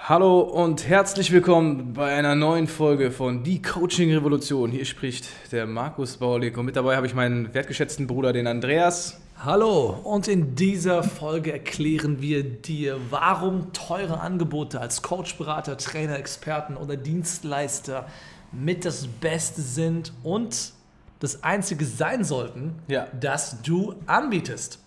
[0.00, 4.70] Hallo und herzlich willkommen bei einer neuen Folge von Die Coaching Revolution.
[4.70, 9.20] Hier spricht der Markus Baulig und mit dabei habe ich meinen wertgeschätzten Bruder, den Andreas.
[9.44, 16.16] Hallo und in dieser Folge erklären wir dir, warum teure Angebote als Coach, Berater, Trainer,
[16.18, 18.06] Experten oder Dienstleister
[18.52, 20.72] mit das Beste sind und
[21.18, 23.08] das Einzige sein sollten, ja.
[23.20, 24.78] das du anbietest.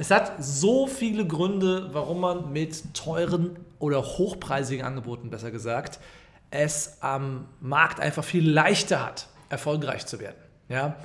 [0.00, 6.00] Es hat so viele Gründe, warum man mit teuren oder hochpreisigen Angeboten, besser gesagt,
[6.50, 10.38] es am Markt einfach viel leichter hat, erfolgreich zu werden.
[10.70, 10.96] Ja?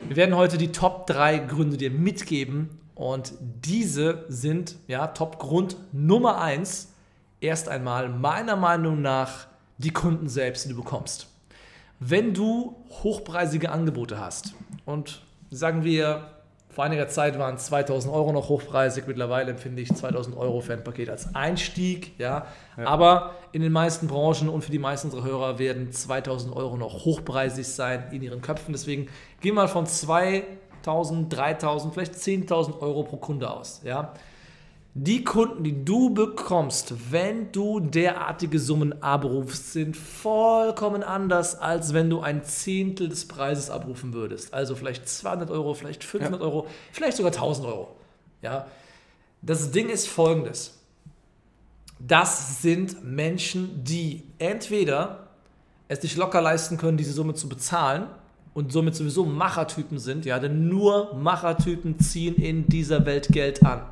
[0.00, 5.76] Wir werden heute die Top 3 Gründe dir mitgeben und diese sind ja Top Grund
[5.92, 6.92] Nummer 1
[7.40, 9.46] erst einmal meiner Meinung nach
[9.78, 11.28] die Kunden selbst, die du bekommst.
[12.00, 14.54] Wenn du hochpreisige Angebote hast
[14.86, 16.39] und sagen wir
[16.70, 19.04] vor einiger Zeit waren 2000 Euro noch hochpreisig.
[19.08, 22.18] Mittlerweile empfinde ich 2000 Euro für ein Paket als Einstieg.
[22.18, 22.46] Ja.
[22.76, 22.86] ja.
[22.86, 27.04] Aber in den meisten Branchen und für die meisten unserer Hörer werden 2000 Euro noch
[27.04, 28.72] hochpreisig sein in ihren Köpfen.
[28.72, 29.08] Deswegen
[29.40, 33.80] gehen wir mal von 2000, 3000, vielleicht 10.000 Euro pro Kunde aus.
[33.84, 34.14] Ja.
[34.94, 42.10] Die Kunden, die du bekommst, wenn du derartige Summen abrufst, sind vollkommen anders, als wenn
[42.10, 44.52] du ein Zehntel des Preises abrufen würdest.
[44.52, 46.46] Also vielleicht 200 Euro, vielleicht 500 ja.
[46.46, 47.94] Euro, vielleicht sogar 1000 Euro.
[48.42, 48.66] Ja?
[49.42, 50.80] Das Ding ist folgendes.
[52.00, 55.28] Das sind Menschen, die entweder
[55.86, 58.06] es sich locker leisten können, diese Summe zu bezahlen
[58.54, 63.82] und somit sowieso Machertypen sind, ja, denn nur Machertypen ziehen in dieser Welt Geld an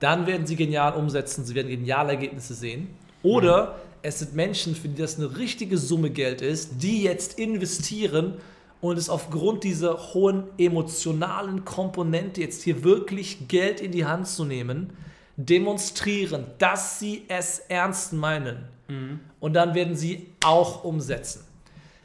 [0.00, 2.88] dann werden sie genial umsetzen, sie werden geniale Ergebnisse sehen.
[3.22, 3.68] Oder mhm.
[4.02, 8.34] es sind Menschen, für die das eine richtige Summe Geld ist, die jetzt investieren
[8.80, 14.44] und es aufgrund dieser hohen emotionalen Komponente jetzt hier wirklich Geld in die Hand zu
[14.44, 14.94] nehmen,
[15.36, 18.64] demonstrieren, dass sie es ernst meinen.
[18.88, 19.20] Mhm.
[19.38, 21.44] Und dann werden sie auch umsetzen.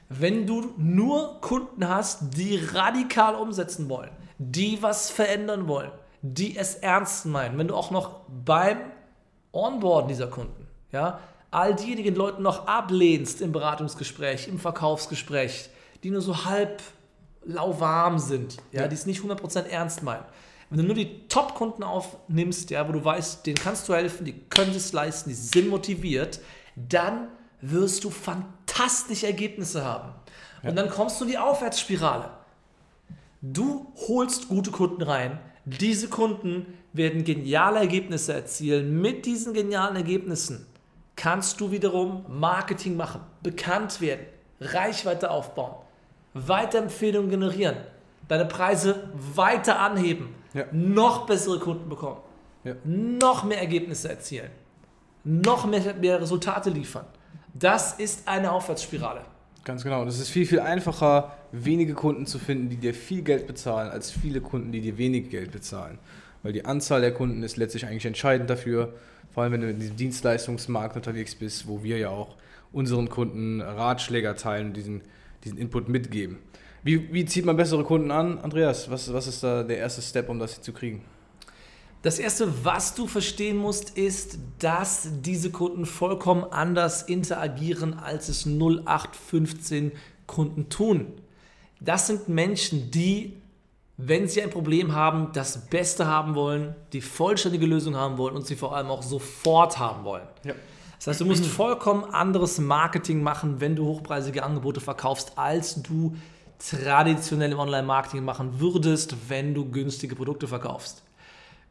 [0.10, 5.92] Wenn du nur Kunden hast, die radikal umsetzen wollen, die was verändern wollen,
[6.34, 8.80] die es ernst meinen, wenn du auch noch beim
[9.52, 11.20] Onboarden dieser Kunden, ja,
[11.52, 15.70] all diejenigen Leute noch ablehnst im Beratungsgespräch, im Verkaufsgespräch,
[16.04, 16.82] die nur so halb
[17.44, 18.88] lauwarm sind, ja, ja.
[18.88, 20.26] die es nicht 100% ernst meinen.
[20.70, 24.34] Wenn du nur die Top-Kunden aufnimmst, ja, wo du weißt, denen kannst du helfen, die
[24.34, 26.40] können es leisten, die sind motiviert,
[26.76, 27.28] dann
[27.62, 30.14] wirst du fantastische Ergebnisse haben.
[30.64, 30.70] Ja.
[30.70, 32.32] Und dann kommst du in die Aufwärtsspirale.
[33.42, 39.02] Du holst gute Kunden rein, diese Kunden werden geniale Ergebnisse erzielen.
[39.02, 40.68] Mit diesen genialen Ergebnissen
[41.16, 44.26] kannst du wiederum Marketing machen, bekannt werden,
[44.60, 45.76] Reichweite aufbauen,
[46.34, 47.78] Weiterempfehlungen generieren,
[48.28, 50.66] deine Preise weiter anheben, ja.
[50.72, 52.22] noch bessere Kunden bekommen,
[52.64, 52.76] ja.
[52.84, 54.52] noch mehr Ergebnisse erzielen,
[55.24, 57.06] noch mehr, mehr Resultate liefern.
[57.54, 59.22] Das ist eine Aufwärtsspirale.
[59.66, 60.06] Ganz genau.
[60.06, 64.12] Das ist viel, viel einfacher, wenige Kunden zu finden, die dir viel Geld bezahlen, als
[64.12, 65.98] viele Kunden, die dir wenig Geld bezahlen.
[66.44, 68.94] Weil die Anzahl der Kunden ist letztlich eigentlich entscheidend dafür,
[69.34, 72.36] vor allem wenn du in diesem Dienstleistungsmarkt unterwegs bist, wo wir ja auch
[72.72, 75.02] unseren Kunden Ratschläger teilen und diesen,
[75.44, 76.38] diesen Input mitgeben.
[76.84, 78.38] Wie, wie zieht man bessere Kunden an?
[78.38, 81.02] Andreas, was, was ist da der erste Step, um das zu kriegen?
[82.06, 88.46] Das erste, was du verstehen musst, ist, dass diese Kunden vollkommen anders interagieren, als es
[88.46, 89.92] 0815
[90.28, 91.08] Kunden tun.
[91.80, 93.34] Das sind Menschen, die,
[93.98, 98.46] wenn sie ein Problem haben, das Beste haben wollen, die vollständige Lösung haben wollen und
[98.46, 100.28] sie vor allem auch sofort haben wollen.
[100.44, 100.54] Ja.
[101.00, 106.16] Das heißt, du musst vollkommen anderes Marketing machen, wenn du hochpreisige Angebote verkaufst, als du
[106.60, 111.02] traditionell im Online-Marketing machen würdest, wenn du günstige Produkte verkaufst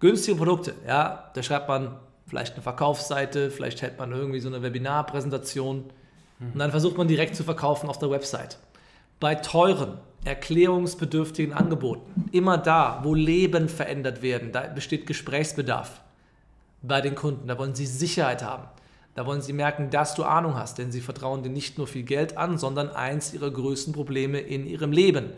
[0.05, 1.97] günstige Produkte, ja, da schreibt man
[2.27, 5.85] vielleicht eine Verkaufsseite, vielleicht hält man irgendwie so eine Webinarpräsentation
[6.41, 8.59] und dann versucht man direkt zu verkaufen auf der Website.
[9.19, 9.97] Bei teuren,
[10.27, 16.03] erklärungsbedürftigen Angeboten, immer da, wo Leben verändert werden, da besteht Gesprächsbedarf
[16.83, 18.65] bei den Kunden, da wollen sie Sicherheit haben.
[19.15, 22.03] Da wollen sie merken, dass du Ahnung hast, denn sie vertrauen dir nicht nur viel
[22.03, 25.33] Geld an, sondern eins ihrer größten Probleme in ihrem Leben.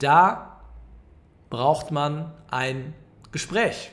[0.00, 0.60] Da
[1.48, 2.92] braucht man ein
[3.32, 3.90] Gespräch.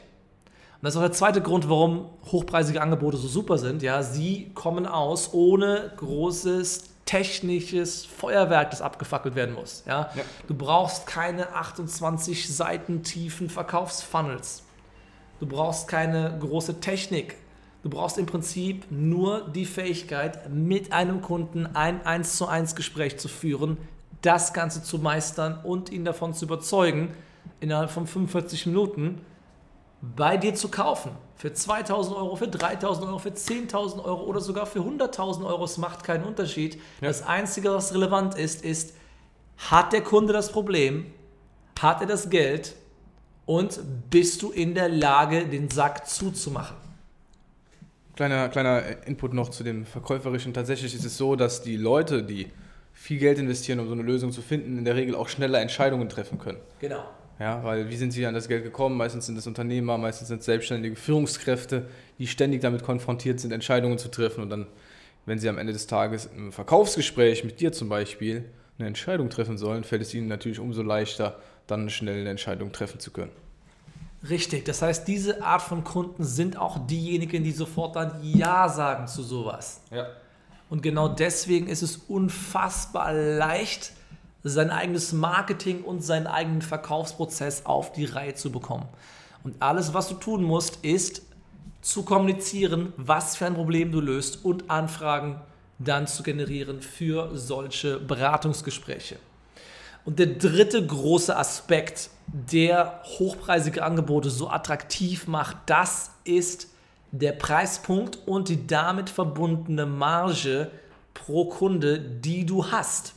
[0.76, 3.82] Und das ist auch der zweite Grund, warum hochpreisige Angebote so super sind.
[3.82, 9.84] Ja, sie kommen aus ohne großes technisches Feuerwerk, das abgefackelt werden muss.
[9.88, 10.12] Ja?
[10.14, 10.24] ja.
[10.48, 14.64] Du brauchst keine 28 Seiten tiefen Verkaufsfunnels.
[15.40, 17.38] Du brauchst keine große Technik.
[17.82, 23.18] Du brauchst im Prinzip nur die Fähigkeit, mit einem Kunden ein 1 zu 1 Gespräch
[23.18, 23.78] zu führen,
[24.22, 27.14] das Ganze zu meistern und ihn davon zu überzeugen,
[27.60, 29.22] innerhalb von 45 Minuten
[30.02, 31.12] bei dir zu kaufen.
[31.36, 35.64] Für 2000 Euro, für 3000 Euro, für 10.000 Euro oder sogar für 100.000 Euro.
[35.66, 36.76] Es macht keinen Unterschied.
[37.02, 37.08] Ja.
[37.08, 38.96] Das Einzige, was relevant ist, ist,
[39.58, 41.06] hat der Kunde das Problem?
[41.80, 42.76] Hat er das Geld?
[43.46, 43.80] Und
[44.10, 46.76] bist du in der Lage, den Sack zuzumachen?
[48.16, 50.54] Kleiner, kleiner Input noch zu dem Verkäuferischen.
[50.54, 52.52] Tatsächlich ist es so, dass die Leute, die
[52.94, 56.10] viel Geld investieren, um so eine Lösung zu finden, in der Regel auch schneller Entscheidungen
[56.10, 56.58] treffen können.
[56.80, 57.04] Genau.
[57.40, 58.98] Ja, weil wie sind sie an das Geld gekommen?
[58.98, 61.86] Meistens sind es Unternehmer, meistens sind es selbstständige Führungskräfte,
[62.18, 64.42] die ständig damit konfrontiert sind, Entscheidungen zu treffen.
[64.42, 64.68] Und dann,
[65.26, 68.46] wenn sie am Ende des Tages im Verkaufsgespräch mit dir zum Beispiel
[68.80, 73.00] eine Entscheidung treffen sollen, fällt es ihnen natürlich umso leichter, dann schnell eine Entscheidung treffen
[73.00, 73.32] zu können.
[74.28, 79.08] Richtig, das heißt, diese Art von Kunden sind auch diejenigen, die sofort dann Ja sagen
[79.08, 79.82] zu sowas.
[79.92, 80.08] Ja.
[80.70, 83.94] Und genau deswegen ist es unfassbar leicht,
[84.44, 88.88] sein eigenes Marketing und seinen eigenen Verkaufsprozess auf die Reihe zu bekommen.
[89.44, 91.22] Und alles, was du tun musst, ist
[91.82, 95.40] zu kommunizieren, was für ein Problem du löst und Anfragen
[95.80, 99.18] dann zu generieren für solche Beratungsgespräche.
[100.06, 106.70] Und der dritte große Aspekt, der hochpreisige Angebote so attraktiv macht, das ist
[107.12, 110.72] der Preispunkt und die damit verbundene Marge
[111.14, 113.14] pro Kunde, die du hast.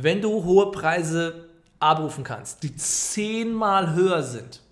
[0.00, 1.48] Wenn du hohe Preise
[1.80, 4.62] abrufen kannst, die zehnmal höher sind,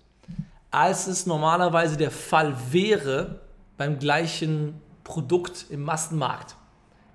[0.71, 3.41] als es normalerweise der Fall wäre
[3.75, 6.55] beim gleichen Produkt im Massenmarkt,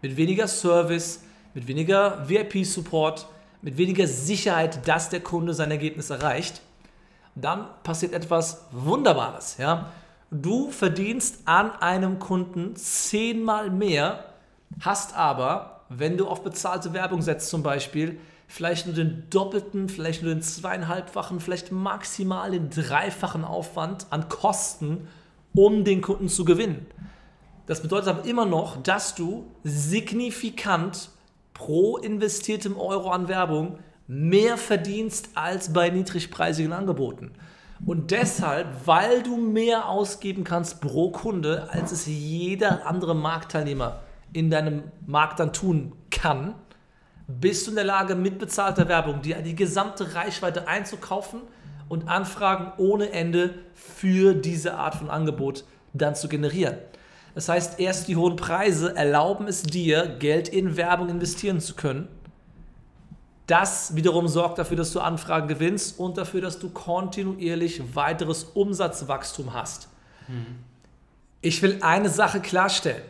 [0.03, 1.23] mit weniger Service,
[1.55, 3.27] mit weniger VIP-Support,
[3.63, 6.61] mit weniger Sicherheit, dass der Kunde sein Ergebnis erreicht,
[7.35, 9.57] dann passiert etwas Wunderbares.
[9.57, 9.91] Ja?
[10.31, 14.25] Du verdienst an einem Kunden zehnmal mehr,
[14.81, 20.23] hast aber wenn du auf bezahlte Werbung setzt zum Beispiel, vielleicht nur den doppelten, vielleicht
[20.23, 25.09] nur den zweieinhalbfachen, vielleicht maximal den dreifachen Aufwand an Kosten,
[25.55, 26.87] um den Kunden zu gewinnen.
[27.67, 31.11] Das bedeutet aber immer noch, dass du signifikant
[31.55, 37.33] pro investiertem Euro an Werbung mehr verdienst als bei niedrigpreisigen Angeboten.
[37.87, 44.01] Und deshalb, weil du mehr ausgeben kannst pro Kunde, als es jeder andere Marktteilnehmer
[44.33, 46.55] in deinem Markt dann tun kann,
[47.27, 51.43] bist du in der Lage, mit bezahlter Werbung dir die gesamte Reichweite einzukaufen
[51.89, 56.77] und Anfragen ohne Ende für diese Art von Angebot dann zu generieren.
[57.35, 62.09] Das heißt, erst die hohen Preise erlauben es dir, Geld in Werbung investieren zu können.
[63.47, 69.53] Das wiederum sorgt dafür, dass du Anfragen gewinnst und dafür, dass du kontinuierlich weiteres Umsatzwachstum
[69.53, 69.89] hast.
[70.29, 70.59] Mhm.
[71.41, 73.03] Ich will eine Sache klarstellen.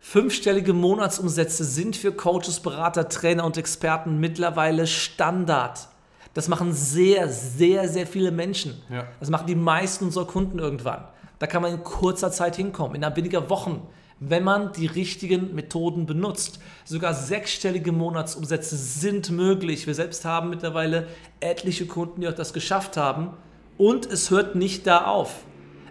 [0.00, 5.88] Fünfstellige Monatsumsätze sind für Coaches, Berater, Trainer und Experten mittlerweile Standard.
[6.34, 8.80] Das machen sehr, sehr, sehr viele Menschen.
[8.90, 9.06] Ja.
[9.18, 11.04] Das machen die meisten unserer Kunden irgendwann.
[11.38, 13.82] Da kann man in kurzer Zeit hinkommen, in weniger Wochen,
[14.20, 16.60] wenn man die richtigen Methoden benutzt.
[16.84, 19.86] Sogar sechsstellige Monatsumsätze sind möglich.
[19.86, 21.06] Wir selbst haben mittlerweile
[21.40, 23.30] etliche Kunden, die auch das geschafft haben.
[23.76, 25.44] Und es hört nicht da auf.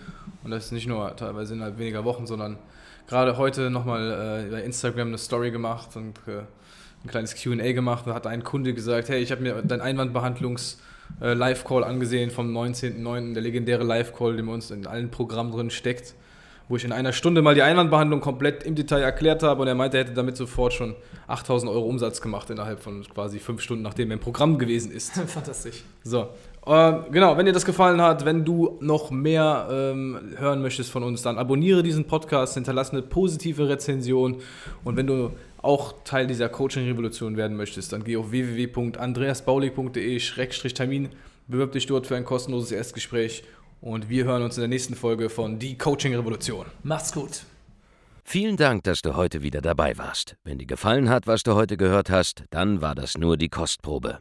[0.43, 2.59] Und das nicht nur teilweise innerhalb weniger Wochen, sondern
[3.09, 6.43] gerade heute nochmal äh, bei Instagram eine Story gemacht und äh,
[7.05, 8.07] ein kleines QA gemacht.
[8.07, 13.35] Da hat ein Kunde gesagt: Hey, ich habe mir dein Einwandbehandlungs-Live-Call äh, angesehen vom 19.09.,
[13.35, 16.15] der legendäre Live-Call, der bei uns in allen Programmen drin steckt
[16.69, 19.75] wo ich in einer Stunde mal die Einwandbehandlung komplett im Detail erklärt habe und er
[19.75, 20.95] meinte, er hätte damit sofort schon
[21.27, 25.13] 8000 Euro Umsatz gemacht innerhalb von quasi fünf Stunden, nachdem er im Programm gewesen ist.
[25.27, 25.83] Fantastisch.
[26.05, 26.29] So,
[26.67, 31.03] äh, genau, wenn dir das gefallen hat, wenn du noch mehr ähm, hören möchtest von
[31.03, 34.37] uns, dann abonniere diesen Podcast, hinterlasse eine positive Rezension
[34.85, 41.09] und wenn du auch Teil dieser Coaching-Revolution werden möchtest, dann geh auf www.andreasbaulig.de-termin,
[41.49, 43.45] bewirb dich dort für ein kostenloses Erstgespräch
[43.81, 46.67] und wir hören uns in der nächsten Folge von Die Coaching Revolution.
[46.83, 47.43] Macht's gut.
[48.25, 50.37] Vielen Dank, dass du heute wieder dabei warst.
[50.45, 54.19] Wenn dir gefallen hat, was du heute gehört hast, dann war das nur die Kostprobe.